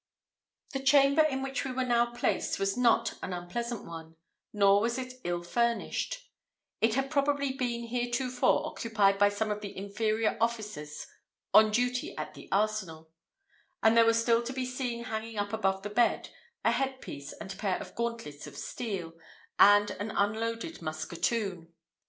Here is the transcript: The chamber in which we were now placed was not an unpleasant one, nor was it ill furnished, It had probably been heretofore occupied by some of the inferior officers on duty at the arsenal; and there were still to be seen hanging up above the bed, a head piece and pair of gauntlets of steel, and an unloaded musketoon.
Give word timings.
The 0.73 0.79
chamber 0.79 1.21
in 1.21 1.43
which 1.43 1.63
we 1.63 1.71
were 1.71 1.85
now 1.85 2.07
placed 2.11 2.57
was 2.57 2.75
not 2.75 3.19
an 3.21 3.33
unpleasant 3.33 3.85
one, 3.85 4.15
nor 4.51 4.81
was 4.81 4.97
it 4.97 5.21
ill 5.23 5.43
furnished, 5.43 6.27
It 6.81 6.95
had 6.95 7.11
probably 7.11 7.53
been 7.53 7.83
heretofore 7.85 8.65
occupied 8.65 9.19
by 9.19 9.29
some 9.29 9.51
of 9.51 9.61
the 9.61 9.77
inferior 9.77 10.39
officers 10.41 11.05
on 11.53 11.69
duty 11.69 12.17
at 12.17 12.33
the 12.33 12.49
arsenal; 12.51 13.11
and 13.83 13.95
there 13.95 14.05
were 14.07 14.13
still 14.15 14.41
to 14.41 14.53
be 14.53 14.65
seen 14.65 15.03
hanging 15.03 15.37
up 15.37 15.53
above 15.53 15.83
the 15.83 15.89
bed, 15.91 16.29
a 16.65 16.71
head 16.71 16.99
piece 16.99 17.31
and 17.33 17.55
pair 17.59 17.77
of 17.79 17.93
gauntlets 17.93 18.47
of 18.47 18.57
steel, 18.57 19.13
and 19.59 19.91
an 19.91 20.09
unloaded 20.09 20.81
musketoon. 20.81 21.71